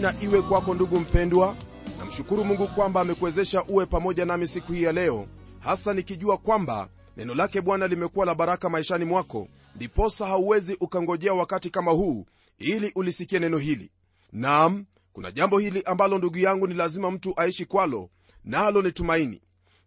[0.00, 1.56] na iwe kwako ndugu mpendwa.
[1.98, 5.26] Namshukuru mungu kwamba amekuwezesha uwe pamoja nami siku hii ya leo.
[5.58, 11.70] Hasa nikijua kwamba neno lake bwana limekuwa la baraka maishani mwako ndiposa hauwezi ukangojea wakati
[11.70, 12.26] kama huu
[12.58, 13.90] ili ulisikie neno hili.
[14.32, 18.10] Nam kuna jambo hili ambalo ndugu yangu ni lazima mtu aishi kwalo
[18.44, 19.42] nalo ni tumaini.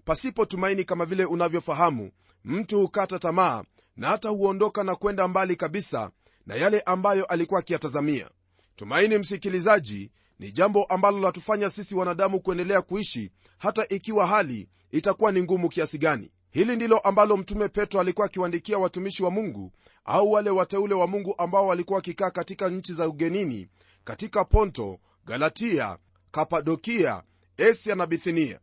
[0.05, 2.11] Pasipo tumaini kama vile unavyofahamu
[2.45, 3.63] mtu hukata tamaa
[3.97, 6.11] na hata huondoka na kwenda mbali kabisa
[6.45, 8.29] na yale ambayo alikuwa akiyatazamia
[8.75, 15.43] tumaini msikilizaji ni jambo ambalo latufanya sisi wanadamu kuendelea kuishi hata ikiwa hali itakuwa ni
[15.43, 16.31] ngumu kiasi gani.
[16.51, 19.71] Hili ndilo ambalo mtume petro alikuwa akiwaandikia watumishi wa mungu
[20.05, 23.67] au wale wateule wa mungu ambao walikuwa wakikaa katika nchi za ugenini
[24.03, 25.97] katika ponto galatia
[26.31, 27.23] kapadokia
[27.69, 28.59] asia na bithinia.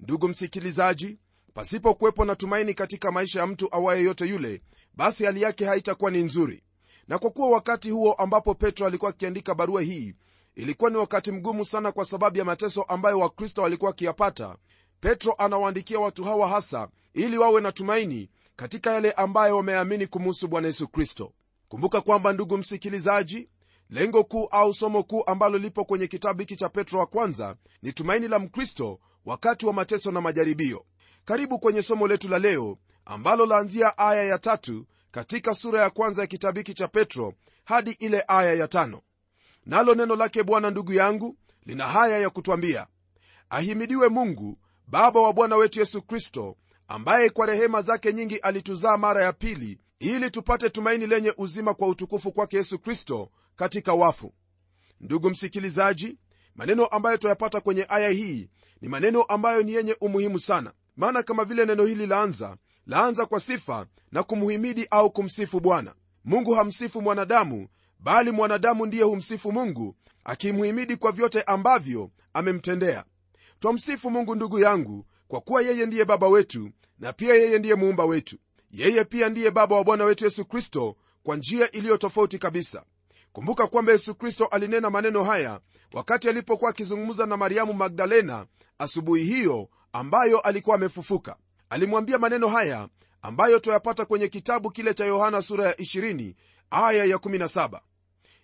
[0.00, 1.18] Ndugu msikilizaji
[1.54, 4.62] pasipo kuwepo na tumaini katika maisha ya mtu awaye yote yule
[4.94, 6.62] basi hali yake haitakuwa ni nzuri
[7.08, 10.14] na kwa kuwa wakati huo ambapo petro alikuwa akiandika barua hii
[10.54, 14.56] ilikuwa ni wakati mgumu sana kwa sababu ya mateso ambayo wakristo walikuwa wakiyapata
[15.00, 20.66] petro anawaandikia watu hawa hasa ili wawe na tumaini katika yale ambayo wameamini kumuhusu bwana
[20.66, 21.32] yesu kristo.
[21.68, 23.48] Kumbuka kwamba ndugu msikilizaji
[23.90, 27.92] lengo kuu au somo kuu ambalo lipo kwenye kitabu hiki cha petro wa kwanza ni
[27.92, 30.84] tumaini la mkristo wakati wa mateso na majaribio.
[31.24, 34.86] Karibu kwenye somo letu la leo ambalo laanzia aya ya tatu
[35.16, 39.02] katika sura ya kwanza ya kitabu hiki cha petro hadi ile aya ya tano.
[39.66, 41.36] Nalo neno lake bwana ndugu yangu
[41.66, 42.86] lina haya ya kutwambia.
[43.50, 46.56] Ahimidiwe mungu baba wa bwana wetu yesu kristo
[46.88, 51.88] ambaye kwa rehema zake nyingi alituzaa mara ya pili ili tupate tumaini lenye uzima kwa
[51.88, 54.32] utukufu kwake yesu kristo katika wafu.
[55.00, 56.18] Ndugu msikilizaji
[56.54, 58.48] maneno ambayo tuyapata kwenye aya hii
[58.80, 60.72] ni maneno ambayo ni yenye umuhimu sana.
[60.96, 65.94] Maana kama vile neno hili laanza laanza kwa sifa na kumhimidi au kumsifu bwana.
[66.24, 73.04] Mungu hamsifu mwanadamu bali mwanadamu ndiye humsifu mungu akimhimidi kwa vyote ambavyo amemtendea.
[73.60, 78.04] Twamsifu mungu ndugu yangu kwa kuwa yeye ndiye baba wetu na pia yeye ndiye muumba
[78.04, 78.36] wetu.
[78.70, 82.84] Yeye pia ndiye baba wa bwana wetu yesu kristo kwa njia iliyo tofauti kabisa.
[83.32, 85.60] Kumbuka kwamba yesu kristo alinena maneno haya
[85.92, 88.46] wakati alipokuwa akizungumza na mariamu magdalena
[88.78, 91.36] asubuhi hiyo ambayo alikuwa amefufuka
[91.70, 92.88] alimwambia maneno haya
[93.22, 96.34] ambayo twayapata kwenye kitabu kile cha yohana sura ya 20
[96.70, 97.80] aya ya 17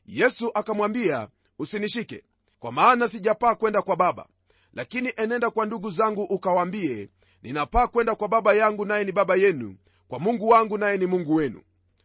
[0.07, 1.29] yesu akamwambia
[1.59, 2.25] usinishike
[2.59, 4.27] kwa maana sijapaa kwenda kwa baba.
[4.75, 7.09] Lakini enenda kwa ndugu zangu ukawaambie
[7.43, 9.77] ninapaa kwenda kwa baba yangu naye ni baba yenu
[10.09, 11.63] kwa mungu wangu naye ni mungu wenu.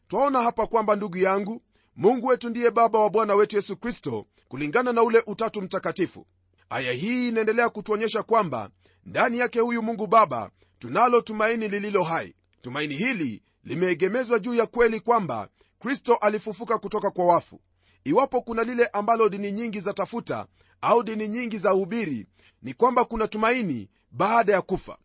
[0.07, 1.61] Twaona hapa kwamba ndugu yangu
[1.95, 6.27] mungu wetu ndiye baba wa bwana wetu yesu kristo kulingana na ule utatu mtakatifu.
[6.69, 8.69] Aya hii inaendelea kutuonyesha kwamba
[9.05, 12.35] ndani yake huyu mungu baba tunalo tumaini lililo hai.
[12.61, 15.49] Tumaini hili limeegemezwa juu ya kweli kwamba
[15.79, 17.61] kristo alifufuka kutoka kwa wafu.
[18.03, 20.47] Iwapo kuna lile ambalo dini nyingi za tafuta
[20.81, 22.27] au dini nyingi za hubiri
[22.61, 24.97] ni kwamba kuna tumaini baada ya kufa.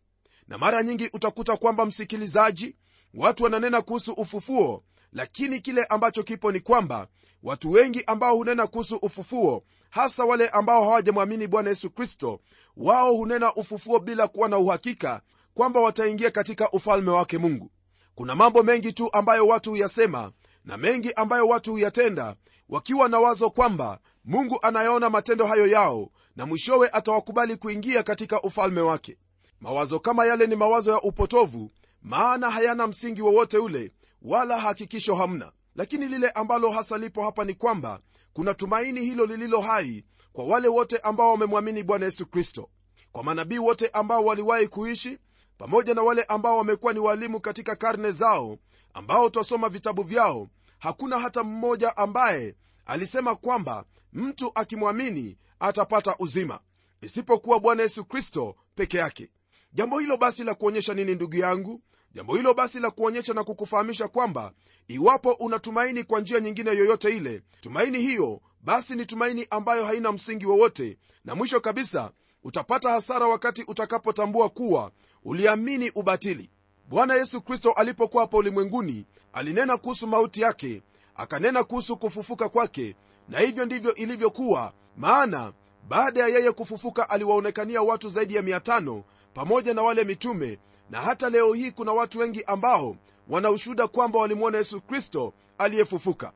[0.47, 2.75] Na mara nyingi utakuta kwamba msikilizaji
[3.13, 7.07] watu wananena kuhusu ufufuo lakini kile ambacho kipo ni kwamba
[7.43, 12.39] watu wengi ambao hunena kuhusu ufufuo hasa wale ambao hawajamwamini bwana yesu kristo
[12.77, 15.21] wao hunena ufufuo bila kuwa na uhakika
[15.53, 17.71] kwamba wataingia katika ufalme wake mungu.
[18.15, 20.31] Kuna mambo mengi tu ambayo watu huyasema
[20.65, 22.35] na mengi ambayo watu huyatenda
[22.69, 28.81] wakiwa na wazo kwamba mungu anayaona matendo hayo yao na mwishowe atawakubali kuingia katika ufalme
[28.81, 29.17] wake.
[29.59, 33.91] Mawazo kama yale ni mawazo ya upotovu maana hayana msingi wowote ule
[34.21, 35.51] wala hakikisho hamna.
[35.75, 37.99] Lakini lile ambalo hasa lipo hapa ni kwamba
[38.33, 42.69] kuna tumaini hilo lililo hai kwa wale wote ambao wamemwamini bwana yesu kristo.
[43.11, 45.17] Kwa manabii wote ambao waliwahi kuishi
[45.57, 48.57] pamoja na wale ambao wamekuwa ni walimu katika karne zao
[48.93, 50.47] ambao twasoma vitabu vyao
[50.79, 52.55] hakuna hata mmoja ambaye
[52.85, 56.59] alisema kwamba mtu akimwamini atapata uzima
[57.01, 59.29] isipokuwa bwana yesu kristo peke yake.
[59.73, 61.81] Jambo hilo basi la kuonyesha nini ndugu yangu?
[62.13, 64.51] Jambo hilo basi la kuonyesha na kukufahamisha kwamba
[64.87, 70.45] iwapo unatumaini kwa njia nyingine yoyote ile tumaini hiyo basi ni tumaini ambayo haina msingi
[70.45, 72.11] wowote na mwisho kabisa
[72.43, 74.91] utapata hasara wakati utakapotambua kuwa
[75.25, 76.49] uliamini ubatili.
[76.89, 80.81] Bwana yesu kristo alipokuwa hapa ulimwenguni alinena kuhusu mauti yake
[81.15, 82.95] akanena kuhusu kufufuka kwake
[83.29, 85.53] na hivyo ndivyo ilivyokuwa maana
[85.87, 89.01] baada ya yeye kufufuka aliwaonekania watu zaidi ya 500
[89.33, 90.59] pamoja na wale mitume
[90.89, 92.95] na hata leo hii kuna watu wengi ambao
[93.29, 96.33] wanaushuhuda kwamba walimwona yesu kristo aliyefufuka.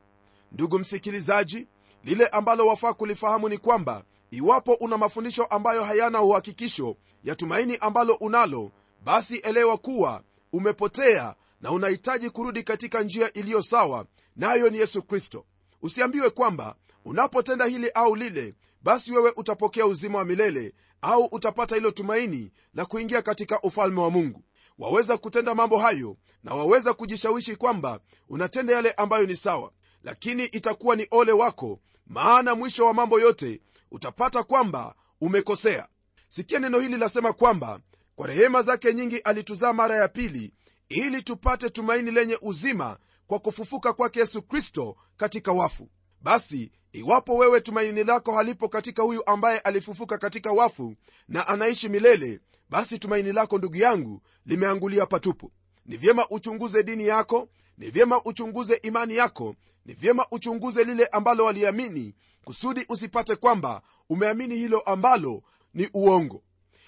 [0.52, 1.68] Ndugu msikilizaji
[2.04, 8.14] lile ambalo wafaa kulifahamu ni kwamba iwapo una mafundisho ambayo hayana uhakikisho ya tumaini ambalo
[8.14, 8.72] unalo
[9.04, 15.02] basi elewa kuwa umepotea na unahitaji kurudi katika njia iliyo sawa nayo na ni yesu
[15.04, 15.46] kristo.
[15.82, 16.76] Usiambiwe kwamba
[17.06, 22.86] unapotenda hili au lile basi wewe utapokea uzima wa milele au utapata hilo tumaini la
[22.86, 24.44] kuingia katika ufalme wa mungu.
[24.80, 28.00] Waweza kutenda mambo hayo na waweza kujishawishi kwamba
[28.30, 29.72] unatenda yale ambayo ni sawa.
[30.04, 33.62] Lakini itakuwa ni ole wako maana mwisho wa mambo yote
[33.92, 35.88] utapata kwamba umekosea.
[36.30, 37.80] Sikia neno hili lasema kwamba
[38.16, 40.54] kwa rehema zake nyingi alituzaa mara ya pili
[40.90, 42.98] ili tupate tumaini lenye uzima
[43.28, 45.90] kwa kufufuka kwake yesu kristo katika wafu.
[46.22, 50.96] Basi iwapo wewe tumaini lako halipo katika huyu ambaye alifufuka katika wafu
[51.28, 55.52] na anaishi milele basi tumaini lako ndugu yangu limeangulia patupu.
[55.86, 59.56] Ni vyema uchunguze dini yako ni vyema uchunguze imani yako
[59.86, 62.16] ni vyema uchunguze lile ambalo waliamini
[62.48, 66.44] kusudi usipate kwamba umeamini hilo ambalo ni uongo.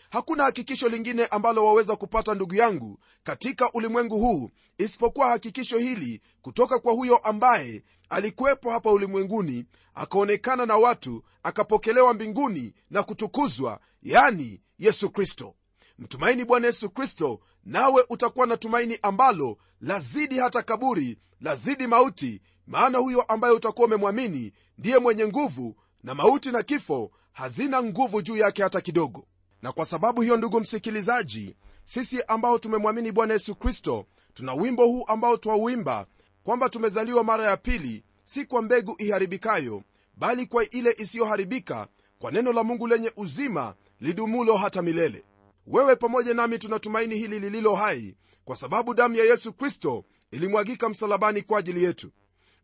[0.09, 6.79] Hakuna hakikisho lingine ambalo waweza kupata ndugu yangu katika ulimwengu huu isipokuwa hakikisho hili kutoka
[6.79, 15.09] kwa huyo ambaye alikuwepo hapa ulimwenguni akaonekana na watu akapokelewa mbinguni na kutukuzwa yani yesu
[15.09, 15.55] kristo.
[15.97, 22.41] Mtumaini bwana yesu kristo nawe utakuwa na tumaini ambalo lazidi hata kaburi lazidi mauti.
[22.67, 28.37] Maana huyo ambaye utakuwa umemwamini ndiye mwenye nguvu na mauti na kifo hazina nguvu juu
[28.37, 29.25] yake hata kidogo.
[29.61, 35.03] Na kwa sababu hiyo ndugu msikilizaji sisi ambao tumemwamini bwana yesu kristo tuna wimbo huu
[35.07, 36.05] ambao twauimba
[36.43, 39.83] kwamba tumezaliwa mara ya pili si kwa mbegu iharibikayo
[40.17, 41.87] bali kwa ile isiyoharibika
[42.19, 45.23] kwa neno la mungu lenye uzima lidumulo hata milele
[45.69, 51.41] wewe pamoja nami tunatumaini hili lililo hai kwa sababu damu ya yesu kristo ilimwagika msalabani
[51.41, 52.11] kwa ajili yetu.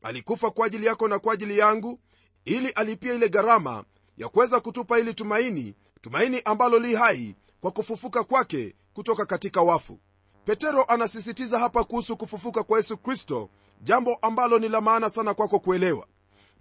[0.02, 2.00] Alikufa kwa ajili yako na kwa ajili yangu
[2.46, 3.84] ili alipia ile gharama
[4.18, 10.00] ya kuweza kutupa ili tumaini tumaini ambalo li hai kwa kufufuka kwake kutoka katika wafu.
[10.46, 13.50] Petero anasisitiza hapa kuhusu kufufuka kwa yesu kristo
[13.82, 16.08] jambo ambalo ni la maana sana kwako kuelewa.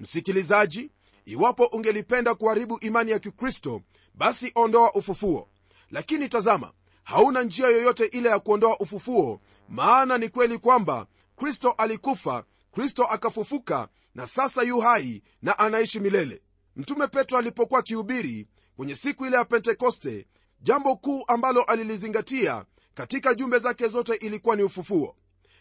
[0.01, 0.91] Msikilizaji
[1.25, 3.81] iwapo ungelipenda kuharibu imani ya kikristo
[4.15, 5.49] basi ondoa ufufuo
[5.91, 6.73] lakini tazama
[7.05, 13.89] hauna njia yoyote ile ya kuondoa ufufuo maana ni kweli kwamba kristo alikufa kristo akafufuka
[14.15, 16.43] na sasa yu hai na anaishi milele.
[16.77, 18.47] Mtume petro alipokuwa akihubiri
[18.77, 20.27] kwenye siku ile ya pentekoste
[20.61, 22.65] jambo kuu ambalo alilizingatia
[22.95, 25.17] katika jumbe zake zote ilikuwa ni ufufuo.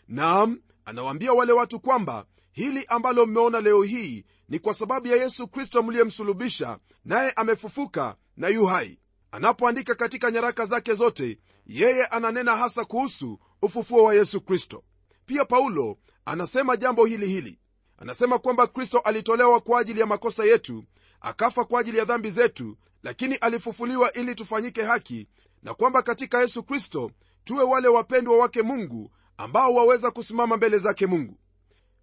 [0.08, 5.48] Naam anawaambia wale watu kwamba hili ambalo mmeona leo hii ni kwa sababu ya yesu
[5.48, 9.00] kristo mliyemsulubisha naye amefufuka na yu hai
[9.34, 14.84] anapoandika katika nyaraka zake zote yeye ananena hasa kuhusu ufufuo wa yesu kristo.
[15.26, 17.60] Pia paulo anasema jambo hili hili.
[17.98, 20.84] Anasema kwamba kristo alitolewa kwa ajili ya makosa yetu
[21.22, 25.28] akafa kwa ajili ya dhambi zetu lakini alifufuliwa ili tufanyike haki
[25.64, 27.12] na kwamba katika yesu kristo
[27.44, 31.38] tuwe wale wapendwa wake mungu ambao waweza kusimama mbele zake mungu.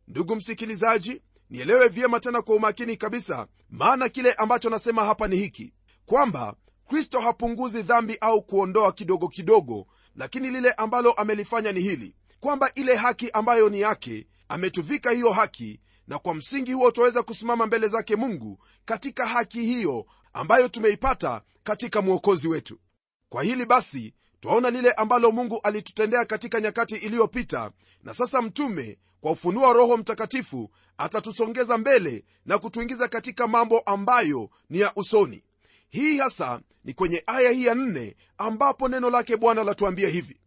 [0.08, 5.72] Ndugu msikilizaji nielewe vyema tena kwa umakini kabisa maana kile ambacho nasema hapa ni hiki
[6.06, 6.54] kwamba
[6.90, 12.96] kristo hapunguzi dhambi au kuondoa kidogo kidogo lakini lile ambalo amelifanya ni hili kwamba ile
[12.96, 18.16] haki ambayo ni yake ametuvika hiyo haki na kwa msingi huo twaweza kusimama mbele zake
[18.16, 22.78] mungu katika haki hiyo ambayo tumeipata katika mwokozi wetu.
[23.28, 27.70] Kwa hili basi twaona lile ambalo mungu alitutendea katika nyakati iliyopita
[28.02, 34.50] na sasa mtume kwa ufunuo wa roho mtakatifu atatusongeza mbele na kutuingiza katika mambo ambayo
[34.70, 35.44] ni ya usoni
[35.90, 40.40] hii hasa ni kwenye aya hii ya nne ambapo neno lake bwana latuambia hivi.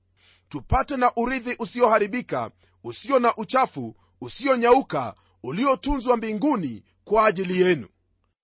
[0.50, 2.52] Tupate na urithi usioharibika
[2.84, 7.88] usio na uchafu usionyauka uliotunzwa mbinguni kwa ajili yenu.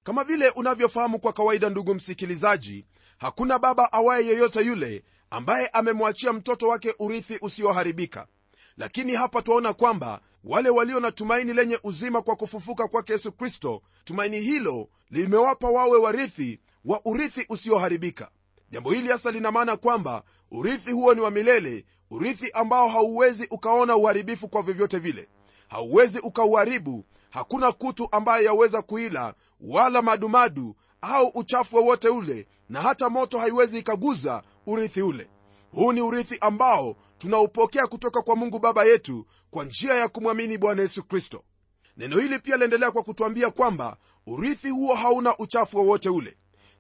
[0.04, 2.86] Kama vile unavyofahamu kwa kawaida ndugu msikilizaji
[3.18, 8.28] hakuna baba awaye yeyote yule ambaye amemwachia mtoto wake urithi usioharibika.
[8.78, 13.82] Lakini hapa twaona kwamba wale walio na tumaini lenye uzima kwa kufufuka kwake yesu kristo
[14.04, 18.30] tumaini hilo limewapa wawe warithi wa urithi usioharibika.
[18.70, 23.96] Jambo hili hasa lina maana kwamba urithi huo ni wa milele urithi ambao hauwezi ukaona
[23.96, 25.30] uharibifu kwa vyovyote vile.
[25.68, 33.10] Hauwezi ukauharibu hakuna kutu ambaye yaweza kuila wala madumadu au uchafu wowote ule na hata
[33.10, 35.30] moto haiwezi ikaguza urithi ule.
[35.72, 40.82] Huu ni urithi ambao tunaupokea kutoka kwa mungu baba yetu kwa njia ya kumwamini bwana
[40.82, 41.44] yesu kristo.
[41.98, 46.38] Neno hili pia liendelea kwa kutwambia kwamba urithi huo hauna uchafu wowote ule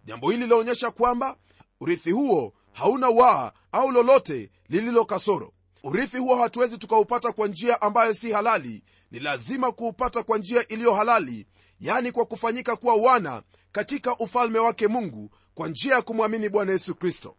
[0.09, 1.37] jambo hili linaonyesha kwamba
[1.81, 5.53] urithi huo hauna waa au lolote lililo kasoro.
[5.83, 8.83] Urithi huo hatuwezi tukaupata kwa njia ambayo si halali.
[9.11, 11.47] Ni lazima kuupata kwa njia iliyo halali
[11.79, 16.95] yani kwa kufanyika kuwa wana katika ufalme wake mungu kwa njia ya kumwamini bwana yesu
[16.95, 17.35] kristo.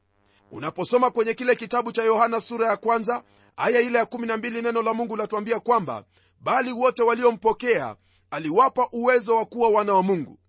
[0.52, 3.22] Unaposoma kwenye kile kitabu cha yohana sura ya kwanza
[3.56, 6.04] aya ile ya 12 neno la mungu latuambia kwamba
[6.40, 7.96] bali wote waliompokea
[8.30, 10.39] aliwapa uwezo wa kuwa wana wa mungu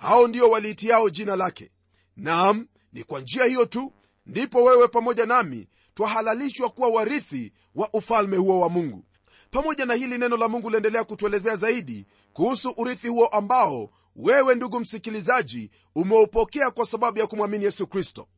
[0.00, 1.70] hao ndio waliitiao jina lake.
[2.16, 3.92] Nam ni kwa njia hiyo tu
[4.26, 9.04] ndipo wewe pamoja nami twahalalishwa kuwa warithi wa ufalme huo wa mungu.
[9.50, 14.80] Pamoja na hili neno la mungu liendelea kutuelezea zaidi kuhusu urithi huo ambao wewe ndugu
[14.80, 18.28] msikilizaji umeupokea kwa sababu ya kumwamini yesu kristo.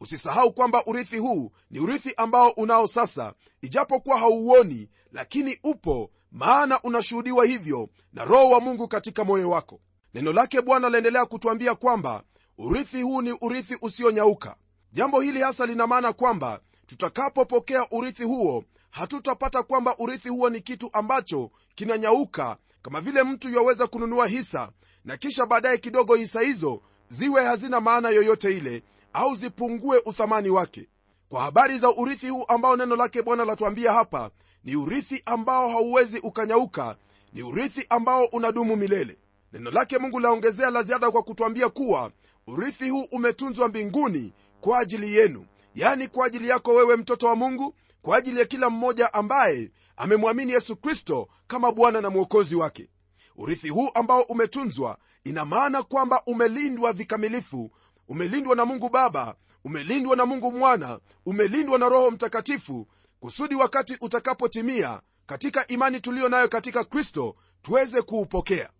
[0.00, 7.44] Usisahau kwamba urithi huu ni urithi ambao unao sasa ijapokuwa hauuoni lakini upo maana unashuhudiwa
[7.44, 9.80] hivyo na roho wa mungu katika moyo wako
[10.14, 12.22] neno lake bwana laendelea kutwambia kwamba
[12.58, 14.56] urithi huu ni urithi usionyauka.
[14.92, 20.90] Jambo hili hasa lina maana kwamba tutakapopokea urithi huo hatutapata kwamba urithi huo ni kitu
[20.92, 24.70] ambacho kinanyauka kama vile mtu yaweza kununua hisa
[25.04, 28.82] na kisha baadaye kidogo hisa hizo ziwe hazina maana yoyote ile
[29.12, 30.88] au zipungue uthamani wake.
[31.28, 34.30] Kwa habari za urithi huu ambao neno lake bwana latuambia hapa
[34.64, 36.96] ni urithi ambao hauwezi ukanyauka
[37.32, 39.18] ni urithi ambao unadumu milele
[39.56, 42.10] neno lake mungu laongezea la ziada kwa kutwambia kuwa
[42.46, 45.46] urithi huu umetunzwa mbinguni kwa ajili yenu.
[45.74, 50.52] Yani kwa ajili yako wewe mtoto wa mungu kwa ajili ya kila mmoja ambaye amemwamini
[50.52, 52.88] yesu kristo kama bwana na mwokozi wake.
[53.36, 57.70] Urithi huu ambao umetunzwa ina maana kwamba umelindwa vikamilifu.
[58.08, 59.34] Umelindwa na mungu baba
[59.64, 62.88] umelindwa na mungu mwana umelindwa na roho mtakatifu
[63.20, 68.70] kusudi wakati utakapotimia katika imani tuliyo nayo katika kristo tuweze kuupokea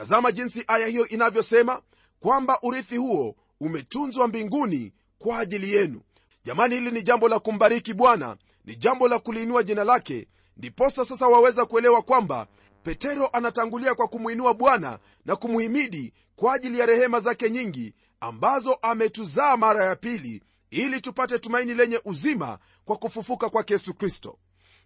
[0.00, 1.82] tazama jinsi aya hiyo inavyosema
[2.20, 6.00] kwamba urithi huo umetunzwa mbinguni kwa ajili yenu.
[6.44, 10.28] Jamani hili ni jambo la kumbariki bwana ni jambo la kuliinua jina lake.
[10.56, 12.46] Ndiposa sasa waweza kuelewa kwamba
[12.82, 19.56] petero anatangulia kwa kumwinua bwana na kumhimidi kwa ajili ya rehema zake nyingi ambazo ametuzaa
[19.56, 24.38] mara ya pili ili tupate tumaini lenye uzima kwa kufufuka kwake yesu kristo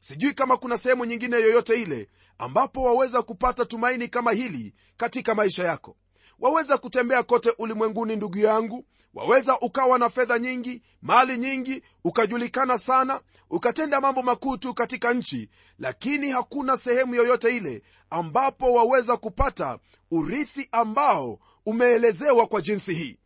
[0.05, 2.09] sijui kama kuna sehemu nyingine yoyote ile
[2.39, 5.97] ambapo waweza kupata tumaini kama hili katika maisha yako.
[6.39, 8.85] Waweza kutembea kote ulimwenguni ndugu yangu.
[9.15, 13.21] Waweza ukawa na fedha nyingi mali nyingi ukajulikana sana
[13.51, 19.79] ukatenda mambo makuu tu katika nchi lakini hakuna sehemu yoyote ile ambapo waweza kupata
[20.11, 23.19] urithi ambao umeelezewa kwa jinsi hii.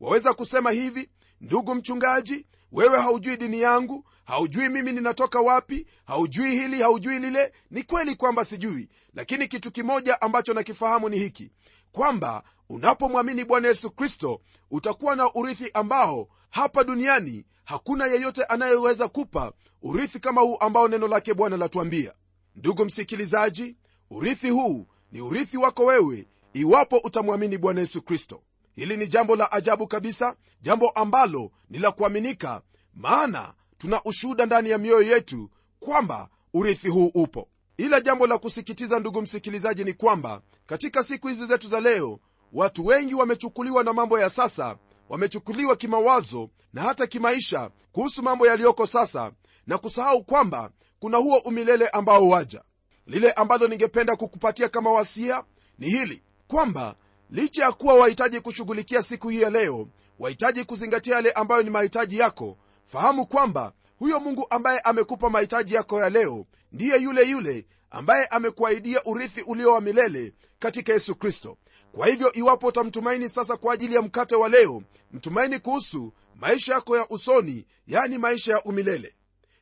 [0.00, 1.10] Waweza kusema hivi
[1.40, 7.52] ndugu mchungaji wewe haujui dini yangu haujui mimi ninatoka wapi haujui hili haujui lile.
[7.70, 11.50] Ni kweli kwamba sijui lakini kitu kimoja ambacho nakifahamu ni hiki
[11.92, 19.52] kwamba unapomwamini bwana yesu kristo utakuwa na urithi ambao hapa duniani hakuna yeyote anayeweza kupa
[19.82, 22.12] urithi kama huu ambao neno lake bwana latuambia.
[22.56, 23.76] Ndugu msikilizaji
[24.10, 28.42] urithi huu ni urithi wako wewe iwapo utamwamini bwana yesu kristo.
[28.74, 32.62] Hili ni jambo la ajabu kabisa jambo ambalo ni la kuaminika
[32.94, 37.48] maana tuna ushuhuda ndani ya mioyo yetu kwamba urithi huu upo.
[37.76, 42.20] Ila jambo la kusikitiza ndugu msikilizaji ni kwamba katika siku hizi zetu za leo
[42.52, 44.76] watu wengi wamechukuliwa na mambo ya sasa
[45.08, 49.32] wamechukuliwa kimawazo na hata kimaisha kuhusu mambo yaliyoko sasa
[49.66, 52.62] na kusahau kwamba kuna huo umilele ambao waja.
[53.06, 55.44] Lile ambalo ningependa kukupatia kama wasia
[55.78, 56.94] ni hili kwamba
[57.30, 62.18] licha ya kuwa wahitaji kushughulikia siku hii ya leo wahitaji kuzingatia yale ambayo ni mahitaji
[62.18, 68.26] yako fahamu kwamba huyo mungu ambaye amekupa mahitaji yako ya leo ndiye yule yule ambaye
[68.26, 71.56] amekuahidia urithi ulio wa milele katika yesu kristo.
[71.92, 76.96] Kwa hivyo iwapo utamtumaini sasa kwa ajili ya mkate wa leo mtumaini kuhusu maisha yako
[76.96, 79.14] ya usoni yani maisha ya umilele.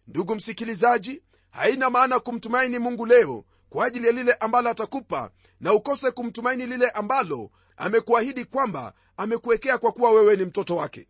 [0.08, 6.10] Ndugu msikilizaji haina maana kumtumaini mungu leo kwa ajili ya lile ambalo atakupa na ukose
[6.10, 11.08] kumtumaini lile ambalo amekuahidi kwamba amekuwekea kwa kuwa wewe ni mtoto wake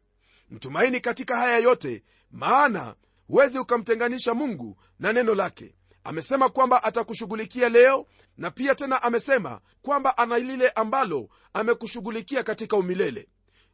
[0.50, 2.94] mtumaini katika haya yote maana
[3.28, 5.74] huwezi ukamtenganisha mungu na neno lake.
[6.04, 13.28] Amesema kwamba atakushughulikia leo na pia tena amesema kwamba ana lile ambalo amekushughulikia katika umilele.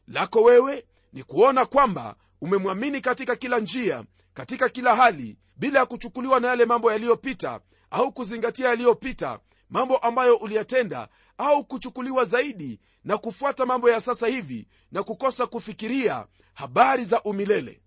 [0.08, 4.04] Lako wewe ni kuona kwamba umemwamini katika kila njia
[4.34, 9.38] katika kila hali bila ya kuchukuliwa na yale mambo yaliyopita au kuzingatia yaliyopita
[9.70, 16.26] mambo ambayo uliyatenda au kuchukuliwa zaidi na kufuata mambo ya sasa hivi na kukosa kufikiria
[16.54, 17.82] habari za umilele.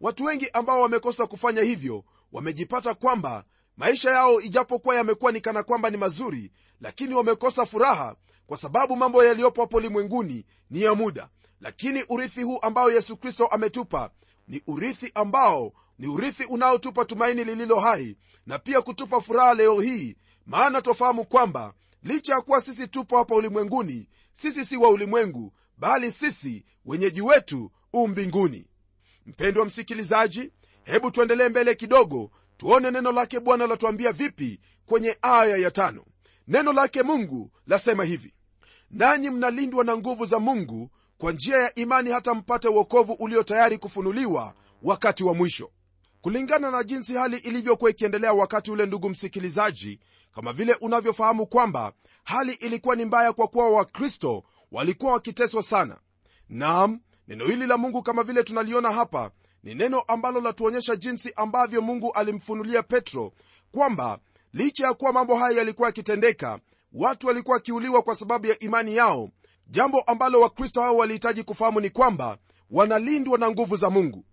[0.00, 3.44] Watu wengi ambao wamekosa kufanya hivyo wamejipata kwamba
[3.76, 9.24] maisha yao ijapokuwa yamekuwa ni kana kwamba ni mazuri lakini wamekosa furaha kwa sababu mambo
[9.24, 11.28] yaliyopo hapo ulimwenguni ni ya muda.
[11.60, 14.10] Lakini urithi huu ambao yesu kristo ametupa
[14.48, 20.16] ni urithi ambao ni urithi unaotupa tumaini lililo hai na pia kutupa furaha leo hii.
[20.46, 21.74] Maana twafahamu kwamba
[22.06, 27.70] licha ya kuwa sisi tupo hapa ulimwenguni sisi si wa ulimwengu bali sisi wenyeji wetu
[27.92, 28.66] u mbinguni.
[29.26, 30.52] Mpendwa msikilizaji
[30.84, 36.04] hebu tuendelee mbele kidogo tuone neno lake bwana latuambia vipi kwenye aya ya tano.
[36.48, 38.34] Neno lake mungu lasema hivi
[38.90, 43.78] nanyi mnalindwa na nguvu za mungu kwa njia ya imani hata mpate uokovu ulio tayari
[43.78, 45.70] kufunuliwa wakati wa mwisho
[46.26, 50.00] kulingana na jinsi hali ilivyokuwa ikiendelea wakati ule ndugu msikilizaji
[50.34, 51.92] kama vile unavyofahamu kwamba
[52.24, 55.98] hali ilikuwa ni mbaya kwa kuwa wakristo walikuwa wakiteswa sana.
[56.48, 59.30] Nam neno hili la mungu kama vile tunaliona hapa
[59.62, 63.32] ni neno ambalo latuonyesha jinsi ambavyo mungu alimfunulia petro
[63.72, 64.18] kwamba
[64.52, 66.58] licha ya kuwa mambo haya yalikuwa yakitendeka
[66.92, 69.30] watu walikuwa wakiuliwa kwa sababu ya imani yao
[69.66, 72.38] jambo ambalo wakristo hao walihitaji kufahamu ni kwamba
[72.70, 74.24] wanalindwa na nguvu za mungu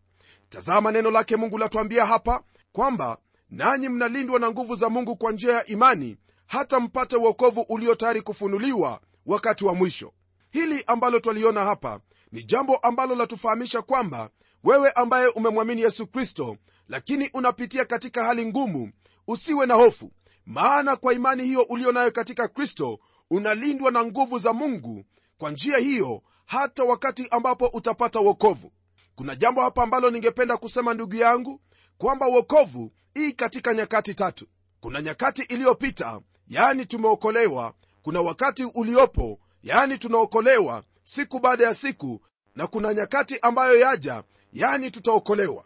[0.53, 3.17] tazama neno lake mungu latuambia hapa kwamba
[3.49, 6.17] nanyi mnalindwa na nguvu za mungu kwa njia ya imani
[6.47, 10.13] hata mpate uokovu ulio tayari kufunuliwa wakati wa mwisho.
[10.51, 11.99] Hili ambalo twaliona hapa
[12.31, 14.29] ni jambo ambalo latufahamisha kwamba
[14.63, 16.57] wewe ambaye umemwamini yesu kristo
[16.89, 18.91] lakini unapitia katika hali ngumu
[19.27, 20.11] usiwe na hofu.
[20.45, 25.03] Maana kwa imani hiyo ulio nayo katika kristo unalindwa na nguvu za mungu
[25.37, 28.71] kwa njia hiyo hata wakati ambapo utapata uokovu
[29.15, 31.61] kuna jambo hapa ambalo ningependa kusema ndugu yangu
[31.97, 34.47] kwamba uokovu hii katika nyakati tatu.
[34.79, 37.73] Kuna nyakati iliyopita yaani tumeokolewa.
[38.01, 42.21] Kuna wakati uliopo yaani tunaokolewa siku baada ya siku.
[42.55, 45.63] Na kuna nyakati ambayo yaja yaani tutaokolewa.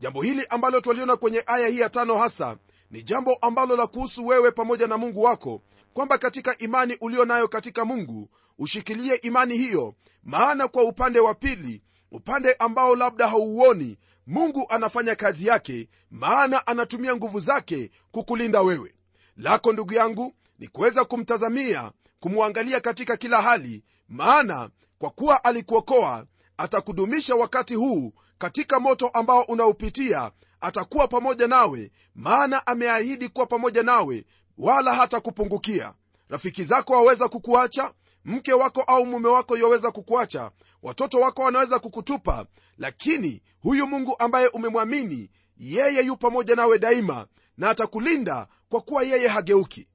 [0.00, 2.56] Jambo hili ambalo twaliona kwenye aya hii ya tano hasa
[2.90, 7.48] ni jambo ambalo la kuhusu wewe pamoja na mungu wako kwamba katika imani ulio nayo
[7.48, 14.66] katika mungu ushikilie imani hiyo maana kwa upande wa pili upande ambao labda hauuoni mungu
[14.68, 18.94] anafanya kazi yake maana anatumia nguvu zake kukulinda wewe.
[19.36, 27.34] Lako ndugu yangu ni kuweza kumtazamia kumwangalia katika kila hali maana kwa kuwa alikuokoa atakudumisha
[27.34, 34.24] wakati huu katika moto ambao unaupitia atakuwa pamoja nawe maana ameahidi kuwa pamoja nawe
[34.58, 35.94] wala hata kupungukia
[36.28, 37.92] rafiki zako waweza kukuacha
[38.28, 40.50] mke wako au mume wako yoweza kukuacha
[40.82, 42.46] watoto wako wanaweza kukutupa
[42.78, 49.28] lakini huyu mungu ambaye umemwamini yeye yu pamoja nawe daima na atakulinda kwa kuwa yeye
[49.28, 49.88] hageuki.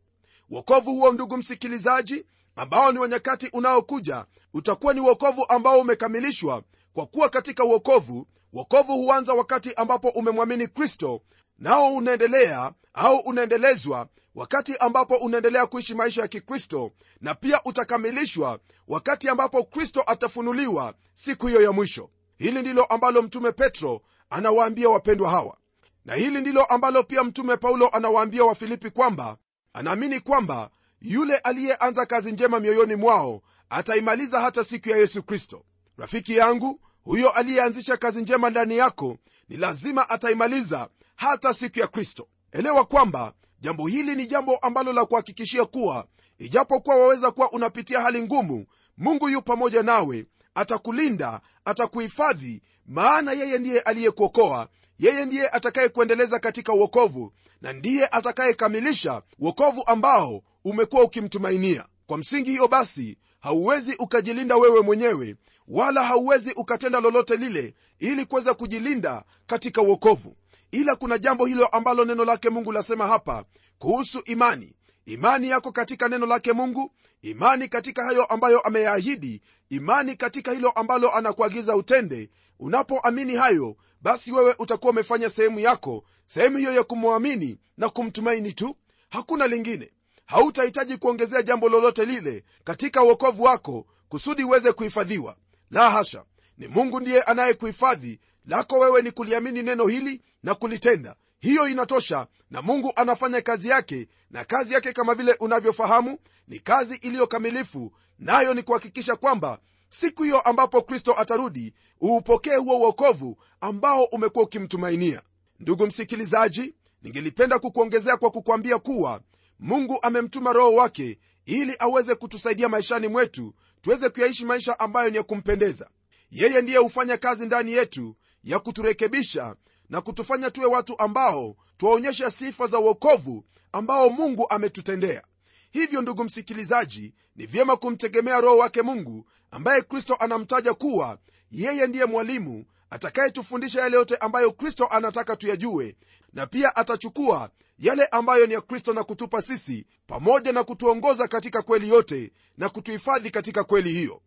[0.49, 7.29] Wokovu huo ndugu msikilizaji ambao ni wanyakati unaokuja utakuwa ni wokovu ambao umekamilishwa kwa kuwa
[7.29, 11.21] katika uokovu wokovu huanza wakati ambapo umemwamini kristo
[11.57, 16.91] nao unaendelea au unaendelezwa wakati ambapo unaendelea kuishi maisha ya kikristo
[17.21, 22.09] na pia utakamilishwa wakati ambapo kristo atafunuliwa siku hiyo ya mwisho.
[22.37, 25.57] Hili ndilo ambalo mtume petro anawaambia wapendwa hawa.
[26.05, 29.37] Na hili ndilo ambalo pia mtume paulo anawaambia wafilipi kwamba
[29.73, 30.69] anaamini kwamba
[31.01, 35.63] yule aliyeanza kazi njema mioyoni mwao ataimaliza hata siku ya yesu kristo.
[35.97, 39.17] Rafiki yangu huyo aliyeanzisha kazi njema ndani yako
[39.49, 42.27] ni lazima ataimaliza hata siku ya kristo.
[42.51, 43.33] Elewa kwamba
[43.63, 46.06] jambo hili ni jambo ambalo la kuhakikishia kuwa
[46.38, 48.65] ijapokuwa waweza kuwa unapitia hali ngumu
[48.97, 54.67] mungu yu pamoja nawe atakulinda atakuhifadhi maana yeye ndiye aliyekuokoa
[54.99, 61.86] yeye ndiye atakayekuendeleza katika uokovu na ndiye atakayekamilisha uokovu ambao umekuwa ukimtumainia.
[62.08, 65.36] Kwa msingi hiyo basi hauwezi ukajilinda wewe mwenyewe
[65.67, 70.36] wala hauwezi ukatenda lolote lile ili kuweza kujilinda katika uokovu
[70.73, 73.45] ila kuna jambo hilo ambalo neno lake mungu lasema hapa
[73.77, 74.73] kuhusu imani.
[75.05, 81.12] Imani yako katika neno lake mungu imani katika hayo ambayo ameyaahidi imani katika hilo ambalo
[81.15, 82.29] anakuagiza utende.
[82.59, 88.75] Unapoamini hayo basi wewe utakuwa umefanya sehemu yako sehemu hiyo ya kumwamini na kumtumaini tu.
[89.09, 89.91] Hakuna lingine.
[90.25, 95.36] Hautahitaji kuongezea jambo lolote lile katika uokovu wako kusudi uweze kuhifadhiwa.
[95.71, 96.23] La hasha!
[96.57, 101.15] Ni mungu ndiye anayekuhifadhi lako wewe ni kuliamini neno hili na kulitenda.
[101.39, 106.95] Hiyo inatosha na mungu anafanya kazi yake na kazi yake kama vile unavyofahamu ni kazi
[106.95, 114.45] iliyokamilifu nayo ni kuhakikisha kwamba siku hiyo ambapo kristo atarudi uupokee huo uokovu ambao umekuwa
[114.45, 115.21] ukimtumainia.
[115.60, 119.21] Ndugu msikilizaji ningelipenda kukuongezea kwa kukwambia kuwa
[119.60, 125.23] mungu amemtuma roho wake ili aweze kutusaidia maishani mwetu tuweze kuyaishi maisha ambayo ni ya
[125.23, 125.89] kumpendeza.
[126.32, 129.56] Yeye ndiye hufanya kazi ndani yetu ya kuturekebisha
[129.89, 135.23] na kutufanya tuwe watu ambao twaonyesha sifa za uokovu ambao mungu ametutendea.
[135.71, 141.17] Hivyo ndugu msikilizaji ni vyema kumtegemea roho wake mungu ambaye kristo anamtaja kuwa
[141.51, 145.95] yeye ndiye mwalimu atakayetufundisha yale yote ambayo kristo anataka tuyajue
[146.34, 151.62] na pia atachukua yale ambayo ni ya kristo na kutupa sisi pamoja na kutuongoza katika
[151.62, 154.21] kweli yote na kutuhifadhi katika kweli hiyo.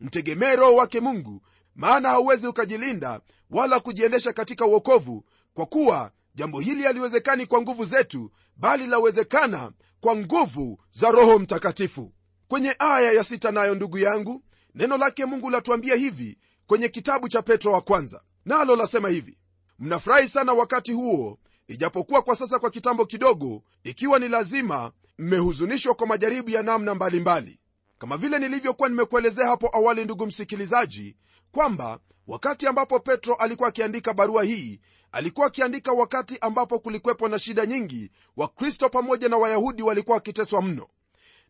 [0.00, 1.42] Mtegemee roho wake mungu
[1.74, 8.30] maana hauwezi ukajilinda wala kujiendesha katika uokovu kwa kuwa jambo hili haliwezekani kwa nguvu zetu
[8.56, 12.12] bali lawezekana kwa nguvu za roho mtakatifu
[12.48, 14.42] kwenye aya ya sita nayo ndugu yangu
[14.74, 19.38] neno lake mungu latuambia hivi kwenye kitabu cha petro wa kwanza nalo lasema hivi
[19.78, 26.06] mnafurahi sana wakati huo ijapokuwa kwa sasa kwa kitambo kidogo ikiwa ni lazima mmehuzunishwa kwa
[26.06, 27.60] majaribu ya namna mbalimbali mbali.
[27.98, 31.16] kama vile nilivyokuwa nimekuelezea hapo awali ndugu msikilizaji
[31.52, 34.80] kwamba wakati ambapo petro alikuwa akiandika barua hii
[35.12, 40.88] alikuwa akiandika wakati ambapo kulikwepo na shida nyingi wakristo pamoja na wayahudi walikuwa wakiteswa mno.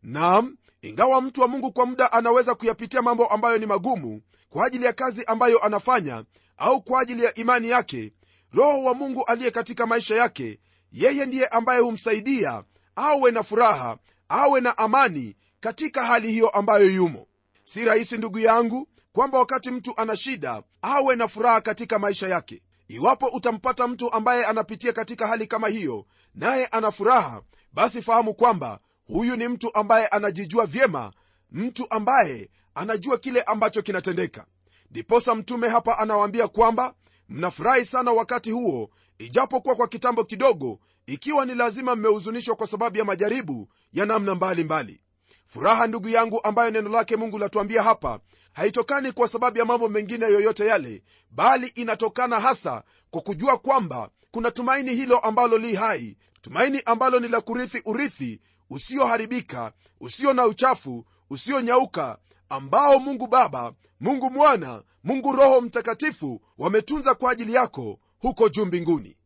[0.03, 4.85] Nam ingawa mtu wa mungu kwa muda anaweza kuyapitia mambo ambayo ni magumu kwa ajili
[4.85, 6.25] ya kazi ambayo anafanya
[6.57, 8.12] au kwa ajili ya imani yake
[8.53, 10.59] roho wa mungu aliye katika maisha yake
[10.93, 12.65] yeye ndiye ambaye humsaidia
[12.97, 17.27] awe na furaha awe na amani katika hali hiyo ambayo yumo.
[17.65, 22.62] Si rahisi ndugu yangu kwamba wakati mtu ana shida awe na furaha katika maisha yake
[22.88, 28.79] iwapo utampata mtu ambaye anapitia katika hali kama hiyo naye ana furaha basi fahamu kwamba
[29.07, 31.12] huyu ni mtu ambaye anajijua vyema
[31.51, 34.46] mtu ambaye anajua kile ambacho kinatendeka
[34.90, 36.94] ndiposa mtume hapa anawaambia kwamba
[37.29, 43.05] mnafurahi sana wakati huo ijapokuwa kwa kitambo kidogo ikiwa ni lazima mmehuzunishwa kwa sababu ya
[43.05, 45.01] majaribu ya namna mbalimbali mbali.
[45.46, 48.20] furaha ndugu yangu ambayo neno lake mungu latuambia hapa
[48.53, 54.51] haitokani kwa sababu ya mambo mengine yoyote yale bali inatokana hasa kwa kujua kwamba kuna
[54.51, 61.05] tumaini hilo ambalo li hai tumaini ambalo ni la kurithi urithi usioharibika usio na uchafu
[61.31, 68.65] usionyauka ambao mungu baba mungu mwana mungu roho mtakatifu wametunza kwa ajili yako huko juu
[68.65, 69.17] mbinguni.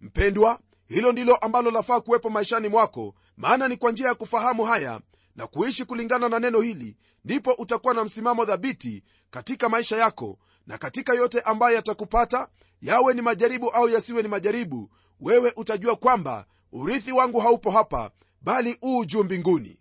[0.00, 5.00] Mpendwa hilo ndilo ambalo lafaa kuwepo maishani mwako maana ni kwa njia ya kufahamu haya
[5.38, 10.78] na kuishi kulingana na neno hili ndipo utakuwa na msimamo dhabiti katika maisha yako na
[10.78, 12.48] katika yote ambayo yatakupata
[12.80, 18.78] yawe ni majaribu au yasiwe ni majaribu wewe utajua kwamba urithi wangu haupo hapa bali
[18.82, 19.78] uu juu mbinguni.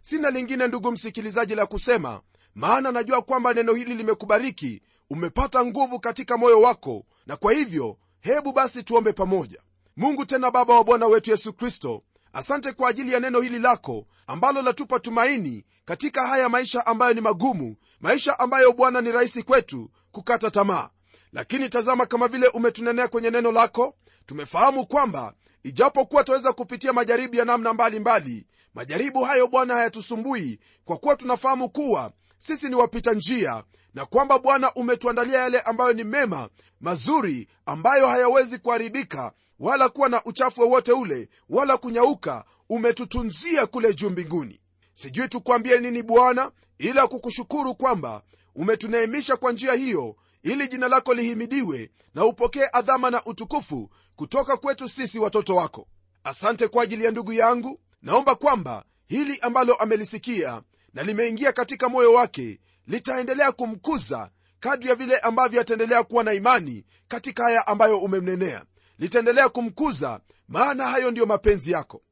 [0.00, 2.20] Sina lingine ndugu msikilizaji la kusema
[2.54, 8.52] maana najua kwamba neno hili limekubariki umepata nguvu katika moyo wako na kwa hivyo hebu
[8.52, 9.60] basi tuombe pamoja.
[9.96, 14.06] Mungu tena baba wa bwana wetu yesu kristo asante kwa ajili ya neno hili lako
[14.26, 19.90] ambalo latupa tumaini katika haya maisha ambayo ni magumu maisha ambayo bwana ni rahisi kwetu
[20.12, 20.88] kukata tamaa.
[21.32, 23.94] Lakini tazama kama vile umetunenea kwenye neno lako
[24.26, 30.96] tumefahamu kwamba ijapokuwa twaweza kupitia majaribu ya namna mbalimbali mbali, majaribu hayo bwana hayatusumbui kwa
[30.98, 36.48] kuwa tunafahamu kuwa sisi ni wapita njia na kwamba bwana umetuandalia yale ambayo ni mema
[36.80, 44.10] mazuri ambayo hayawezi kuharibika wala kuwa na uchafu wowote ule wala kunyauka umetutunzia kule juu
[44.10, 44.60] mbinguni.
[44.94, 48.22] Sijui tukwambie nini bwana ila kukushukuru kwamba
[48.54, 54.88] umetuneemisha kwa njia hiyo ili jina lako lihimidiwe na upokee adhama na utukufu kutoka kwetu
[54.88, 55.86] sisi watoto wako.
[56.24, 57.80] Asante kwa ajili ya ndugu yangu.
[58.02, 60.62] Naomba kwamba hili ambalo amelisikia
[60.94, 66.84] na limeingia katika moyo wake litaendelea kumkuza kadri ya vile ambavyo ataendelea kuwa na imani
[67.08, 68.64] katika haya ambayo umemnenea.
[68.98, 72.02] Litaendelea kumkuza maana hayo ndiyo mapenzi yako.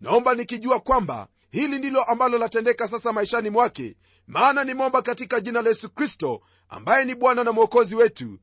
[0.00, 3.96] Naomba nikijua kwamba hili ndilo ambalo latendeka sasa maishani mwake
[4.26, 8.38] maana nimomba katika jina la yesu kristo ambaye ni bwana na mwokozi wetu.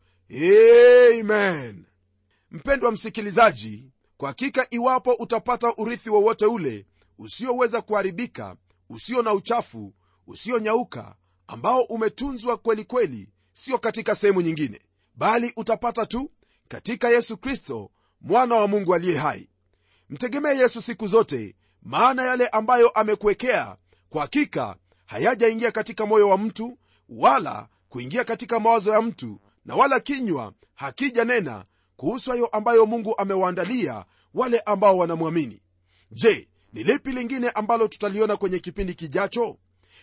[1.20, 1.86] Amen.
[2.52, 6.86] Mpendwa msikilizaji kwa hakika iwapo utapata urithi wowote ule
[7.18, 8.56] usioweza kuharibika
[8.89, 9.93] usio na uchafu
[10.28, 11.15] usionyauka
[11.48, 14.82] ambao umetunzwa kweli kweli sio katika sehemu nyingine
[15.15, 16.32] bali utapata tu
[16.67, 19.50] katika yesu kristo mwana wa mungu aliye hai.
[20.10, 23.78] Mtegemee yesu siku zote maana yale ambayo amekuwekea
[24.10, 26.78] kwa hakika hayajaingia katika moyo wa mtu
[27.10, 31.65] wala kuingia katika mawazo ya mtu na wala kinywa hakija nena
[31.98, 35.62] kuhusu hayo ambayo mungu amewaandalia wale ambao wanamwamini.
[36.12, 39.58] Je ni lipi lingine ambalo tutaliona kwenye kipindi kijacho?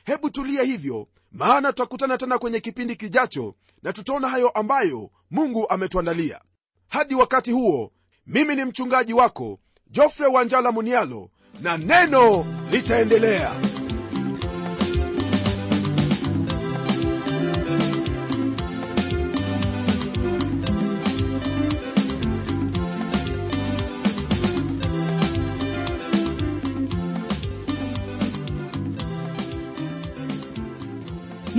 [0.04, 6.40] Hebu tulia hivyo maana tutakutana tena kwenye kipindi kijacho na tutaona hayo ambayo mungu ametuandalia.
[6.88, 7.92] Hadi wakati huo
[8.26, 9.58] mimi ni mchungaji wako
[9.90, 11.30] jofre wanjala munialo
[11.60, 13.52] na neno litaendelea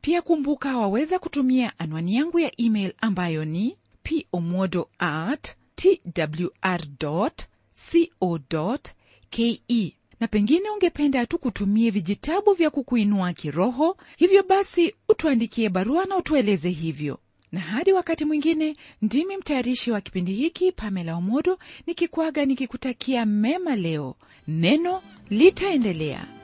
[0.00, 3.76] pia kumbuka waweza kutumia anwani yangu ya email ambayo ni
[4.30, 8.78] pomodo at twr co
[9.30, 9.62] ke
[10.20, 16.70] na pengine ungependa tu kutumie vijitabu vya kukuinua kiroho hivyo basi utuandikie barua na utueleze
[16.70, 17.18] hivyo.
[17.52, 24.16] Na hadi wakati mwingine ndimi mtayarishi wa kipindi hiki pamela omodo nikikwaga nikikutakia mema leo.
[24.48, 26.39] Neno litaendelea